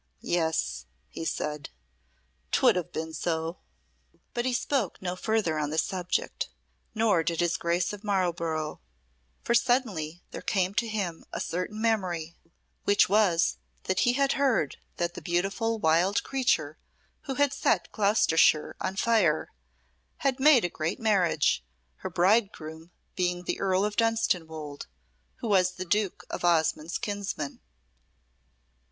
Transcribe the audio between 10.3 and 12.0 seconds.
there came to him a certain